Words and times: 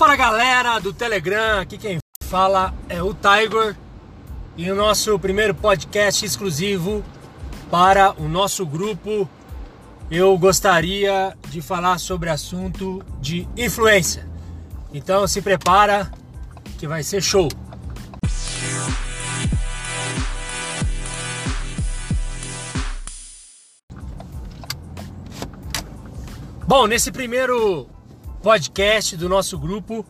Fala 0.00 0.16
galera 0.16 0.78
do 0.78 0.94
Telegram, 0.94 1.60
aqui 1.60 1.76
quem 1.76 1.98
fala 2.24 2.72
é 2.88 3.02
o 3.02 3.12
Tiger 3.12 3.76
e 4.56 4.70
o 4.70 4.74
nosso 4.74 5.18
primeiro 5.18 5.54
podcast 5.54 6.24
exclusivo 6.24 7.04
para 7.70 8.14
o 8.18 8.26
nosso 8.26 8.64
grupo. 8.64 9.28
Eu 10.10 10.38
gostaria 10.38 11.36
de 11.50 11.60
falar 11.60 11.98
sobre 11.98 12.30
assunto 12.30 13.04
de 13.20 13.46
influência. 13.54 14.26
Então 14.90 15.26
se 15.26 15.42
prepara 15.42 16.10
que 16.78 16.88
vai 16.88 17.02
ser 17.02 17.22
show. 17.22 17.50
Bom, 26.66 26.86
nesse 26.86 27.12
primeiro 27.12 27.86
podcast 28.42 29.16
do 29.16 29.28
nosso 29.28 29.58
grupo, 29.58 30.04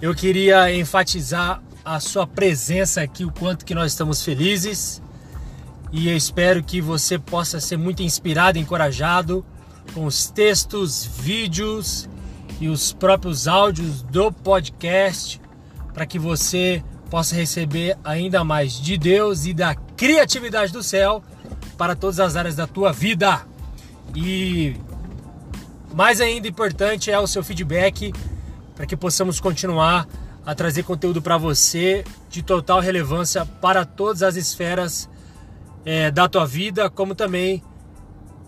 eu 0.00 0.14
queria 0.14 0.72
enfatizar 0.72 1.60
a 1.84 1.98
sua 2.00 2.26
presença 2.26 3.00
aqui, 3.00 3.24
o 3.24 3.32
quanto 3.32 3.64
que 3.64 3.74
nós 3.74 3.92
estamos 3.92 4.22
felizes. 4.22 5.02
E 5.92 6.08
eu 6.08 6.16
espero 6.16 6.62
que 6.62 6.80
você 6.80 7.18
possa 7.18 7.60
ser 7.60 7.76
muito 7.76 8.02
inspirado, 8.02 8.58
encorajado 8.58 9.44
com 9.94 10.04
os 10.04 10.28
textos, 10.30 11.04
vídeos 11.04 12.08
e 12.60 12.68
os 12.68 12.92
próprios 12.92 13.46
áudios 13.46 14.02
do 14.02 14.30
podcast, 14.32 15.40
para 15.92 16.06
que 16.06 16.18
você 16.18 16.82
possa 17.10 17.34
receber 17.34 17.96
ainda 18.04 18.44
mais 18.44 18.80
de 18.80 18.98
Deus 18.98 19.46
e 19.46 19.54
da 19.54 19.74
criatividade 19.74 20.72
do 20.72 20.82
céu 20.82 21.22
para 21.78 21.94
todas 21.94 22.20
as 22.20 22.36
áreas 22.36 22.56
da 22.56 22.66
tua 22.66 22.92
vida. 22.92 23.42
E 24.14 24.76
mais 25.96 26.20
ainda 26.20 26.46
importante 26.46 27.10
é 27.10 27.18
o 27.18 27.26
seu 27.26 27.42
feedback 27.42 28.12
para 28.74 28.84
que 28.84 28.94
possamos 28.94 29.40
continuar 29.40 30.06
a 30.44 30.54
trazer 30.54 30.82
conteúdo 30.82 31.22
para 31.22 31.38
você 31.38 32.04
de 32.28 32.42
total 32.42 32.80
relevância 32.80 33.46
para 33.46 33.82
todas 33.86 34.22
as 34.22 34.36
esferas 34.36 35.08
é, 35.86 36.10
da 36.10 36.28
tua 36.28 36.46
vida, 36.46 36.90
como 36.90 37.14
também 37.14 37.62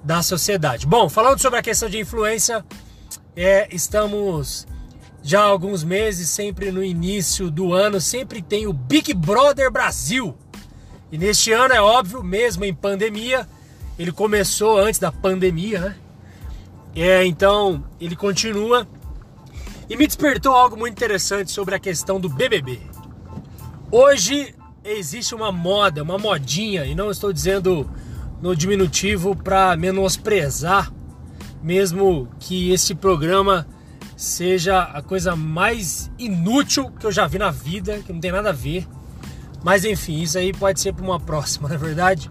da 0.05 0.23
sociedade. 0.23 0.87
Bom, 0.87 1.09
falando 1.09 1.39
sobre 1.39 1.59
a 1.59 1.63
questão 1.63 1.89
de 1.89 1.99
influência, 1.99 2.63
é, 3.35 3.67
estamos 3.75 4.67
já 5.23 5.41
há 5.41 5.45
alguns 5.45 5.83
meses, 5.83 6.29
sempre 6.29 6.71
no 6.71 6.85
início 6.85 7.51
do 7.51 7.73
ano, 7.73 7.99
sempre 7.99 8.43
tem 8.43 8.67
o 8.67 8.75
Big 8.75 9.15
Brother 9.15 9.71
Brasil. 9.71 10.37
E 11.11 11.17
neste 11.17 11.51
ano 11.53 11.73
é 11.73 11.81
óbvio, 11.81 12.23
mesmo 12.23 12.67
em 12.67 12.75
pandemia, 12.75 13.49
ele 13.99 14.13
começou 14.13 14.79
antes 14.79 15.01
da 15.01 15.11
pandemia, 15.11 15.81
né? 15.81 15.97
É, 16.95 17.25
então 17.25 17.85
ele 18.01 18.17
continua 18.17 18.87
e 19.89 19.97
me 19.97 20.07
despertou 20.07 20.55
algo 20.55 20.77
muito 20.77 20.93
interessante 20.93 21.51
sobre 21.51 21.75
a 21.75 21.79
questão 21.79 22.21
do 22.21 22.29
BBB. 22.29 22.81
Hoje 23.91 24.55
existe 24.85 25.35
uma 25.35 25.51
moda, 25.51 26.03
uma 26.03 26.19
modinha, 26.19 26.85
e 26.85 26.95
não 26.95 27.11
estou 27.11 27.33
dizendo 27.33 27.89
no 28.41 28.55
diminutivo 28.55 29.35
para 29.35 29.77
menosprezar, 29.77 30.93
mesmo 31.63 32.29
que 32.39 32.71
esse 32.71 32.95
programa 32.95 33.67
seja 34.17 34.83
a 34.83 35.01
coisa 35.03 35.37
mais 35.37 36.11
inútil 36.19 36.91
que 36.91 37.07
eu 37.07 37.13
já 37.13 37.27
vi 37.27 37.39
na 37.39 37.51
vida, 37.51 38.01
que 38.01 38.13
não 38.13 38.21
tem 38.21 38.33
nada 38.33 38.51
a 38.51 38.53
ver. 38.53 38.87
Mas 39.63 39.85
enfim, 39.85 40.21
isso 40.23 40.39
aí 40.39 40.53
pode 40.53 40.81
ser 40.81 40.93
para 40.93 41.05
uma 41.05 41.21
próxima, 41.21 41.69
na 41.71 41.75
é 41.75 41.79
verdade. 41.79 42.31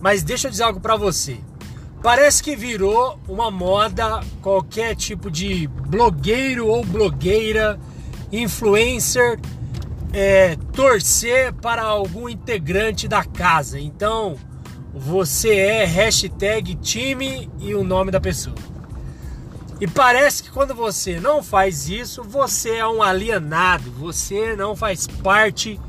Mas 0.00 0.22
deixa 0.22 0.46
eu 0.46 0.50
dizer 0.50 0.64
algo 0.64 0.80
para 0.80 0.96
você. 0.96 1.38
Parece 2.04 2.42
que 2.42 2.54
virou 2.54 3.18
uma 3.26 3.50
moda 3.50 4.20
qualquer 4.42 4.94
tipo 4.94 5.30
de 5.30 5.66
blogueiro 5.66 6.66
ou 6.66 6.84
blogueira, 6.84 7.80
influencer, 8.30 9.40
é, 10.12 10.54
torcer 10.74 11.54
para 11.54 11.82
algum 11.82 12.28
integrante 12.28 13.08
da 13.08 13.24
casa. 13.24 13.80
Então 13.80 14.36
você 14.92 15.56
é 15.56 15.86
hashtag 15.86 16.74
time 16.74 17.50
e 17.58 17.74
o 17.74 17.82
nome 17.82 18.10
da 18.10 18.20
pessoa. 18.20 18.54
E 19.80 19.86
parece 19.88 20.42
que 20.42 20.50
quando 20.50 20.74
você 20.74 21.18
não 21.18 21.42
faz 21.42 21.88
isso, 21.88 22.22
você 22.22 22.72
é 22.76 22.86
um 22.86 23.02
alienado, 23.02 23.90
você 23.92 24.54
não 24.54 24.76
faz 24.76 25.06
parte 25.06 25.80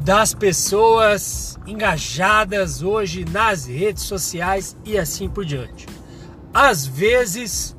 das 0.00 0.32
pessoas 0.34 1.58
engajadas 1.66 2.82
hoje 2.82 3.24
nas 3.24 3.66
redes 3.66 4.04
sociais 4.04 4.76
e 4.84 4.98
assim 4.98 5.28
por 5.28 5.44
diante. 5.44 5.86
Às 6.52 6.86
vezes, 6.86 7.76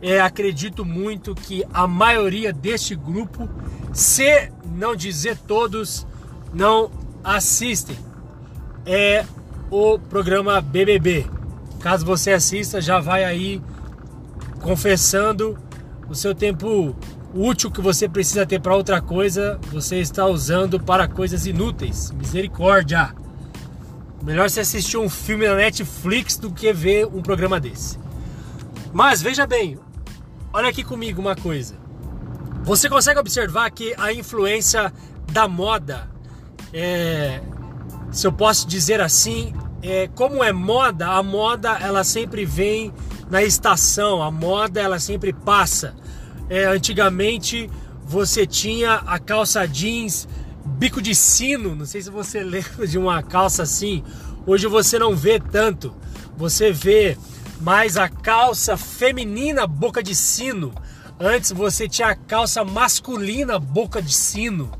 é, 0.00 0.20
acredito 0.20 0.84
muito 0.84 1.34
que 1.34 1.64
a 1.72 1.86
maioria 1.86 2.52
deste 2.52 2.94
grupo, 2.94 3.48
se 3.92 4.50
não 4.64 4.94
dizer 4.94 5.36
todos, 5.36 6.06
não 6.54 6.90
assistem 7.22 7.96
é 8.86 9.24
o 9.70 9.98
programa 9.98 10.60
BBB. 10.62 11.26
Caso 11.80 12.06
você 12.06 12.32
assista, 12.32 12.80
já 12.80 12.98
vai 12.98 13.22
aí 13.22 13.60
confessando 14.62 15.58
o 16.08 16.14
seu 16.14 16.34
tempo 16.34 16.96
útil 17.34 17.70
que 17.70 17.80
você 17.80 18.08
precisa 18.08 18.46
ter 18.46 18.60
para 18.60 18.76
outra 18.76 19.00
coisa, 19.00 19.58
você 19.70 19.96
está 19.96 20.26
usando 20.26 20.80
para 20.80 21.08
coisas 21.08 21.46
inúteis. 21.46 22.10
Misericórdia! 22.12 23.14
Melhor 24.22 24.50
você 24.50 24.60
assistir 24.60 24.96
um 24.96 25.08
filme 25.08 25.46
na 25.46 25.54
Netflix 25.54 26.36
do 26.36 26.50
que 26.50 26.72
ver 26.72 27.06
um 27.06 27.22
programa 27.22 27.60
desse. 27.60 27.98
Mas 28.92 29.22
veja 29.22 29.46
bem, 29.46 29.78
olha 30.52 30.68
aqui 30.68 30.82
comigo 30.82 31.20
uma 31.20 31.36
coisa. 31.36 31.74
Você 32.62 32.88
consegue 32.88 33.20
observar 33.20 33.70
que 33.70 33.94
a 33.96 34.12
influência 34.12 34.92
da 35.32 35.46
moda, 35.46 36.08
é, 36.72 37.40
se 38.10 38.26
eu 38.26 38.32
posso 38.32 38.66
dizer 38.66 39.00
assim, 39.00 39.54
é, 39.82 40.08
como 40.08 40.42
é 40.42 40.52
moda, 40.52 41.08
a 41.08 41.22
moda 41.22 41.78
ela 41.80 42.02
sempre 42.02 42.44
vem 42.44 42.92
na 43.30 43.42
estação, 43.42 44.22
a 44.22 44.30
moda 44.30 44.80
ela 44.80 44.98
sempre 44.98 45.32
passa. 45.32 45.94
É, 46.48 46.64
antigamente 46.64 47.70
você 48.04 48.46
tinha 48.46 48.94
a 49.06 49.18
calça 49.18 49.66
jeans 49.66 50.26
bico 50.64 51.00
de 51.00 51.14
sino, 51.14 51.74
não 51.74 51.86
sei 51.86 52.02
se 52.02 52.10
você 52.10 52.40
lembra 52.44 52.86
de 52.86 52.98
uma 52.98 53.22
calça 53.22 53.62
assim. 53.62 54.02
Hoje 54.46 54.66
você 54.66 54.98
não 54.98 55.14
vê 55.14 55.38
tanto. 55.38 55.94
Você 56.36 56.72
vê 56.72 57.18
mais 57.60 57.96
a 57.96 58.08
calça 58.08 58.76
feminina 58.76 59.66
boca 59.66 60.02
de 60.02 60.14
sino. 60.14 60.72
Antes 61.20 61.50
você 61.52 61.88
tinha 61.88 62.08
a 62.08 62.16
calça 62.16 62.64
masculina 62.64 63.58
boca 63.58 64.00
de 64.00 64.14
sino. 64.14 64.70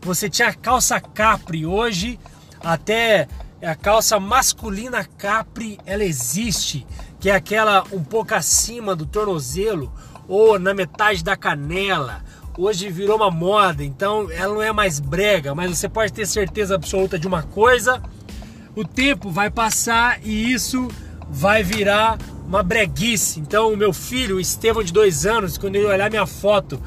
Você 0.00 0.28
tinha 0.28 0.48
a 0.48 0.54
calça 0.54 1.00
capri. 1.00 1.66
Hoje 1.66 2.18
até 2.60 3.28
a 3.62 3.74
calça 3.76 4.18
masculina 4.18 5.04
capri 5.04 5.78
ela 5.86 6.02
existe, 6.02 6.84
que 7.20 7.30
é 7.30 7.34
aquela 7.34 7.84
um 7.92 8.02
pouco 8.02 8.34
acima 8.34 8.96
do 8.96 9.06
tornozelo 9.06 9.92
ou 10.28 10.58
na 10.58 10.74
metade 10.74 11.22
da 11.22 11.36
canela. 11.36 12.22
Hoje 12.56 12.90
virou 12.90 13.16
uma 13.16 13.30
moda, 13.30 13.82
então 13.82 14.30
ela 14.30 14.54
não 14.54 14.62
é 14.62 14.72
mais 14.72 15.00
brega, 15.00 15.54
mas 15.54 15.70
você 15.76 15.88
pode 15.88 16.12
ter 16.12 16.26
certeza 16.26 16.74
absoluta 16.74 17.18
de 17.18 17.26
uma 17.26 17.42
coisa: 17.42 18.02
o 18.76 18.84
tempo 18.84 19.30
vai 19.30 19.50
passar 19.50 20.20
e 20.22 20.52
isso 20.52 20.88
vai 21.30 21.62
virar 21.62 22.18
uma 22.46 22.62
breguice. 22.62 23.40
Então, 23.40 23.72
o 23.72 23.76
meu 23.76 23.92
filho, 23.92 24.36
o 24.36 24.40
Estevão, 24.40 24.82
de 24.82 24.92
dois 24.92 25.24
anos, 25.24 25.56
quando 25.56 25.76
ele 25.76 25.86
olhar 25.86 26.10
minha 26.10 26.26
foto, 26.26 26.78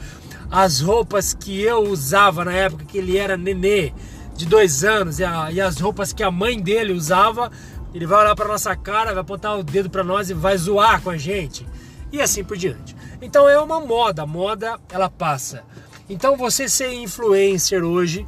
as 0.51 0.79
roupas 0.79 1.34
que 1.34 1.59
eu 1.59 1.79
usava 1.79 2.45
na 2.45 2.53
época 2.53 2.85
que 2.85 3.00
ele 3.00 3.18
era 3.18 3.35
nenê, 3.35 3.91
de 4.35 4.45
dois 4.45 4.84
anos, 4.84 5.19
e, 5.19 5.24
a, 5.24 5.51
e 5.51 5.59
as 5.59 5.79
roupas 5.79 6.13
que 6.13 6.22
a 6.22 6.29
mãe 6.29 6.59
dele 6.59 6.94
usava, 6.94 7.51
ele 7.94 8.06
vai 8.06 8.19
olhar 8.19 8.35
para 8.35 8.47
nossa 8.47 8.75
cara, 8.75 9.13
vai 9.13 9.22
apontar 9.22 9.57
o 9.57 9.63
dedo 9.63 9.90
para 9.90 10.03
nós 10.03 10.29
e 10.29 10.34
vai 10.34 10.57
zoar 10.57 11.01
com 11.01 11.09
a 11.09 11.18
gente. 11.18 11.66
E 12.12 12.22
assim 12.22 12.44
por 12.44 12.58
diante. 12.58 12.96
Então 13.22 13.50
é 13.50 13.60
uma 13.60 13.80
moda, 13.80 14.24
a 14.24 14.28
moda 14.28 14.80
ela 14.90 15.10
passa. 15.10 15.64
Então 16.10 16.38
você 16.38 16.69
ser 16.69 16.94
influencer 16.94 17.84
hoje, 17.84 18.28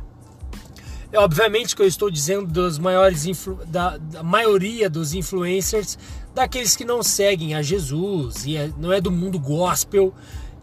é 1.12 1.20
obviamente 1.20 1.76
que 1.76 1.82
eu 1.82 1.88
estou 1.88 2.12
dizendo 2.12 2.48
dos 2.48 2.78
maiores 2.78 3.26
da, 3.68 3.98
da, 3.98 4.24
maioria 4.24 4.90
dos 4.90 5.14
influencers, 5.14 5.98
daqueles 6.34 6.76
que 6.76 6.84
não 6.84 7.02
seguem 7.02 7.56
a 7.56 7.62
Jesus 7.62 8.46
e 8.46 8.58
é, 8.58 8.70
não 8.78 8.92
é 8.92 9.00
do 9.00 9.12
mundo 9.12 9.40
gospel 9.40 10.14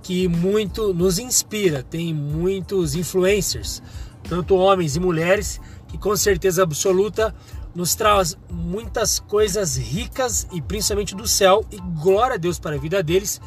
que 0.03 0.29
muito 0.29 0.93
nos 0.93 1.19
inspira. 1.19 1.83
Tem 1.83 2.13
muitos 2.13 2.95
influencers, 2.95 3.83
tanto 4.29 4.55
homens 4.55 4.97
e 4.97 5.01
mulheres, 5.01 5.61
que 5.89 5.97
com 5.97 6.15
certeza 6.15 6.63
absoluta 6.63 7.35
nos 7.75 7.95
traz 7.95 8.37
muitas 8.51 9.19
coisas 9.19 9.77
ricas 9.77 10.47
e 10.53 10.61
principalmente 10.61 11.15
do 11.15 11.27
céu 11.27 11.65
e 11.71 11.79
glória 12.01 12.35
a 12.35 12.39
Deus 12.39 12.59
para 12.59 12.77
a 12.77 12.79
vida 12.79 13.03
deles 13.03 13.41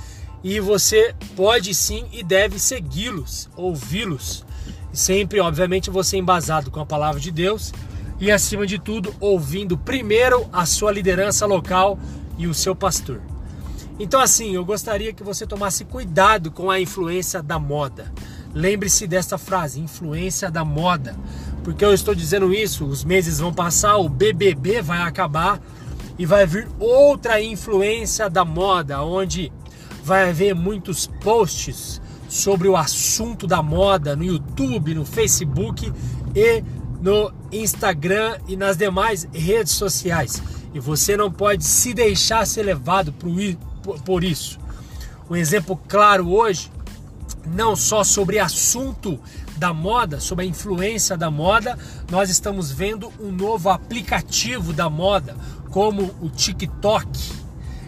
e 0.44 0.60
você 0.60 1.16
pode 1.36 1.74
sim 1.74 2.06
e 2.12 2.24
deve 2.24 2.60
segui-los, 2.60 3.50
ouvi-los. 3.56 4.46
Sempre, 4.94 5.40
obviamente, 5.40 5.90
você 5.90 6.18
embasado 6.18 6.72
com 6.72 6.80
a 6.80 6.86
palavra 6.86 7.20
de 7.20 7.32
Deus 7.32 7.74
e, 8.20 8.32
acima 8.32 8.66
de 8.66 8.80
tudo, 8.80 9.14
ouvindo 9.20 9.78
primeiro 9.78 10.48
a 10.52 10.66
sua 10.66 10.92
liderança 10.92 11.46
local 11.46 12.00
e 12.38 12.48
o 12.48 12.54
seu 12.54 12.76
pastor. 12.76 13.22
Então, 14.00 14.20
assim, 14.20 14.54
eu 14.54 14.64
gostaria 14.64 15.12
que 15.12 15.24
você 15.24 15.46
tomasse 15.46 15.84
cuidado 15.84 16.52
com 16.52 16.70
a 16.70 16.80
influência 16.80 17.42
da 17.42 17.60
moda. 17.60 18.12
Lembre-se 18.54 19.08
dessa 19.08 19.38
frase, 19.38 19.80
influência 19.80 20.50
da 20.50 20.64
moda. 20.64 21.16
Porque 21.68 21.84
eu 21.84 21.94
estou 21.94 22.16
dizendo 22.16 22.54
isso, 22.54 22.86
os 22.86 23.04
meses 23.04 23.40
vão 23.40 23.54
passar, 23.54 23.98
o 23.98 24.08
BBB 24.08 24.82
vai 24.82 25.00
acabar 25.00 25.62
e 26.18 26.26
vai 26.26 26.48
vir 26.48 26.66
outra 26.80 27.42
influência 27.42 28.30
da 28.30 28.46
moda, 28.46 29.04
onde 29.04 29.52
vai 30.02 30.30
haver 30.30 30.56
muitos 30.56 31.08
posts 31.08 32.02
sobre 32.30 32.70
o 32.70 32.78
assunto 32.78 33.46
da 33.46 33.62
moda 33.62 34.16
no 34.16 34.24
YouTube, 34.24 34.96
no 34.96 35.04
Facebook 35.04 35.92
e 36.34 36.64
no 37.02 37.34
Instagram 37.52 38.38
e 38.48 38.56
nas 38.56 38.78
demais 38.78 39.28
redes 39.34 39.74
sociais. 39.74 40.42
E 40.74 40.80
você 40.80 41.18
não 41.18 41.30
pode 41.30 41.66
se 41.66 41.94
deixar 41.94 42.48
ser 42.48 42.64
levado 42.64 43.14
por 44.06 44.24
isso. 44.24 44.58
Um 45.30 45.36
exemplo 45.36 45.78
claro 45.86 46.30
hoje, 46.30 46.72
não 47.46 47.76
só 47.76 48.06
sobre 48.06 48.40
assunto 48.40 49.20
da 49.58 49.74
moda, 49.74 50.20
sobre 50.20 50.46
a 50.46 50.48
influência 50.48 51.18
da 51.18 51.30
moda, 51.30 51.78
nós 52.10 52.30
estamos 52.30 52.72
vendo 52.72 53.12
um 53.20 53.32
novo 53.32 53.70
aplicativo 53.70 54.72
da 54.72 54.90
moda, 54.90 55.36
como 55.72 56.16
o 56.22 56.30
TikTok. 56.30 57.08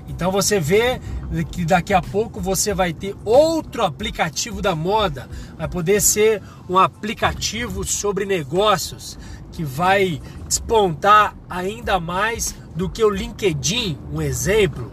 Então 0.08 0.32
você 0.32 0.60
vê 0.60 1.00
que 1.52 1.64
daqui 1.64 1.94
a 1.94 2.02
pouco 2.02 2.42
você 2.42 2.74
vai 2.74 2.92
ter 2.92 3.16
outro 3.24 3.84
aplicativo 3.84 4.62
da 4.62 4.76
moda, 4.76 5.30
vai 5.58 5.68
poder 5.68 6.02
ser 6.02 6.42
um 6.68 6.78
aplicativo 6.78 7.84
sobre 7.86 8.26
negócios 8.26 9.18
que 9.52 9.64
vai 9.64 10.22
despontar 10.48 11.36
ainda 11.50 12.00
mais 12.00 12.56
do 12.76 12.90
que 12.90 13.04
o 13.04 13.10
LinkedIn, 13.10 13.98
um 14.12 14.22
exemplo, 14.22 14.92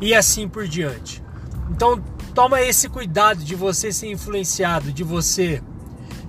e 0.00 0.14
assim 0.14 0.48
por 0.48 0.68
diante. 0.68 1.22
Então 1.70 2.02
toma 2.34 2.60
esse 2.62 2.88
cuidado 2.88 3.42
de 3.42 3.54
você 3.54 3.92
ser 3.92 4.10
influenciado, 4.10 4.92
de 4.92 5.02
você 5.02 5.62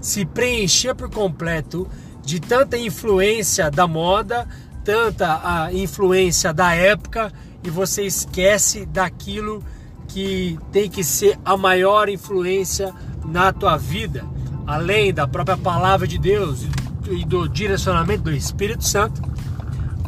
se 0.02 0.26
preencher 0.26 0.96
por 0.96 1.10
completo 1.10 1.88
de 2.24 2.40
tanta 2.40 2.78
influência 2.78 3.70
da 3.70 3.88
moda, 3.88 4.48
tanta 4.84 5.40
a 5.44 5.74
influência 5.74 6.52
da 6.52 6.74
época 6.74 7.32
e 7.64 7.70
você 7.70 8.04
esquece 8.04 8.86
daquilo 8.86 9.64
que 10.08 10.58
tem 10.72 10.90
que 10.90 11.04
ser 11.04 11.40
a 11.46 11.56
maior 11.56 12.10
influência 12.10 12.94
na 13.24 13.54
tua 13.54 13.78
vida, 13.78 14.26
além 14.66 15.14
da 15.14 15.28
própria 15.28 15.56
palavra 15.56 16.08
de 16.08 16.18
Deus 16.18 16.66
e 17.10 17.24
do 17.24 17.48
direcionamento 17.48 18.24
do 18.24 18.32
Espírito 18.32 18.84
Santo, 18.84 19.22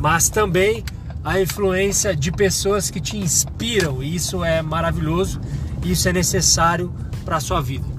mas 0.01 0.27
também 0.29 0.83
a 1.23 1.39
influência 1.39 2.15
de 2.15 2.31
pessoas 2.31 2.89
que 2.89 2.99
te 2.99 3.17
inspiram, 3.17 4.03
isso 4.03 4.43
é 4.43 4.61
maravilhoso, 4.61 5.39
isso 5.83 6.09
é 6.09 6.13
necessário 6.13 6.93
para 7.23 7.37
a 7.37 7.39
sua 7.39 7.61
vida. 7.61 7.92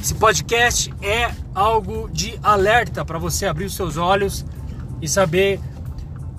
Esse 0.00 0.14
podcast 0.14 0.94
é 1.02 1.30
algo 1.54 2.08
de 2.10 2.38
alerta 2.42 3.04
para 3.04 3.18
você 3.18 3.46
abrir 3.46 3.64
os 3.64 3.74
seus 3.74 3.96
olhos 3.96 4.44
e 5.02 5.08
saber 5.08 5.60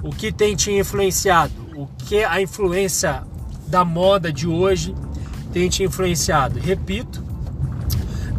o 0.01 0.09
que 0.09 0.31
tem 0.31 0.55
te 0.55 0.71
influenciado, 0.71 1.53
o 1.75 1.85
que 2.05 2.23
a 2.23 2.41
influência 2.41 3.23
da 3.67 3.83
moda 3.83 4.31
de 4.31 4.47
hoje 4.47 4.95
tem 5.51 5.67
te 5.67 5.83
influenciado. 5.83 6.57
Repito, 6.57 7.23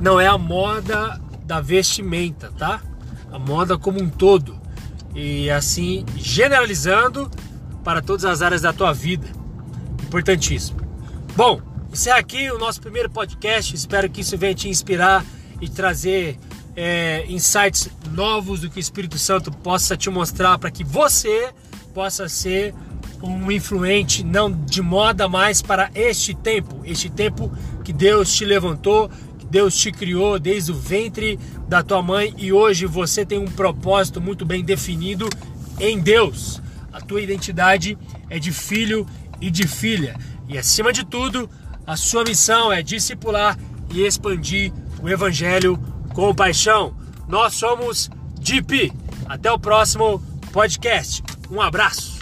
não 0.01 0.19
é 0.19 0.27
a 0.27 0.39
moda 0.39 1.21
da 1.45 1.61
vestimenta, 1.61 2.51
tá? 2.57 2.81
A 3.31 3.39
moda 3.39 3.77
como 3.77 4.03
um 4.03 4.09
todo. 4.09 4.59
E 5.15 5.51
assim, 5.51 6.05
generalizando 6.17 7.31
para 7.85 8.01
todas 8.01 8.25
as 8.25 8.41
áreas 8.41 8.63
da 8.63 8.73
tua 8.73 8.93
vida. 8.93 9.27
Importantíssimo. 10.03 10.81
Bom, 11.37 11.61
esse 11.93 12.09
é 12.09 12.13
aqui 12.13 12.51
o 12.51 12.59
nosso 12.59 12.81
primeiro 12.81 13.11
podcast. 13.11 13.75
Espero 13.75 14.09
que 14.09 14.21
isso 14.21 14.39
venha 14.39 14.55
te 14.55 14.69
inspirar 14.69 15.25
e 15.61 15.69
trazer 15.69 16.39
é, 16.77 17.25
insights 17.29 17.91
novos 18.13 18.61
do 18.61 18.71
que 18.71 18.79
o 18.79 18.81
Espírito 18.81 19.19
Santo 19.19 19.51
possa 19.51 19.97
te 19.97 20.09
mostrar 20.09 20.57
para 20.59 20.71
que 20.71 20.85
você 20.85 21.53
possa 21.93 22.29
ser 22.29 22.73
um 23.21 23.51
influente 23.51 24.25
não 24.25 24.51
de 24.51 24.81
moda 24.81 25.29
mais 25.29 25.61
para 25.61 25.91
este 25.95 26.33
tempo, 26.33 26.81
este 26.85 27.11
tempo 27.11 27.53
que 27.85 27.93
Deus 27.93 28.35
te 28.35 28.45
levantou, 28.45 29.11
que 29.39 29.45
Deus 29.45 29.77
te 29.77 29.91
criou 29.91 30.39
desde 30.39 30.71
o 30.73 30.75
ventre 30.75 31.39
da 31.69 31.83
tua 31.83 32.01
mãe 32.01 32.33
e 32.39 32.53
hoje 32.53 32.87
você 32.87 33.27
tem 33.27 33.39
um 33.39 33.51
propósito 33.51 34.21
muito 34.21 34.47
bem 34.47 34.65
definido 34.65 35.29
em 35.79 35.99
Deus. 35.99 36.63
A 36.93 37.01
tua 37.01 37.21
identidade 37.21 37.99
é 38.29 38.39
de 38.39 38.53
filho 38.53 39.07
e 39.41 39.51
de 39.51 39.67
filha. 39.67 40.17
E 40.49 40.57
acima 40.57 40.93
de 40.93 41.05
tudo, 41.05 41.49
a 41.87 41.97
sua 41.97 42.25
missão 42.25 42.73
é 42.73 42.83
discipular 42.83 43.59
e 43.93 44.03
expandir 44.03 44.73
o 45.03 45.09
Evangelho 45.09 45.79
com 46.15 46.35
paixão. 46.35 46.95
Nós 47.29 47.55
somos 47.55 48.11
DP. 48.41 48.93
Até 49.27 49.51
o 49.51 49.59
próximo 49.59 50.21
podcast. 50.53 51.23
Um 51.51 51.61
abraço. 51.61 52.20